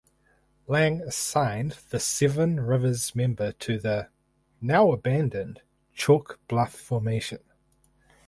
[0.65, 4.09] Lang assigned the Seven Rivers Member to the
[4.59, 5.61] (now abandoned)
[5.93, 7.37] Chalk Bluff Formation.